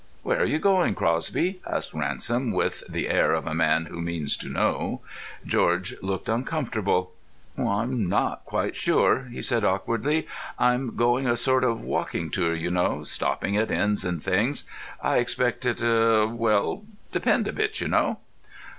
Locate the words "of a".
3.33-3.53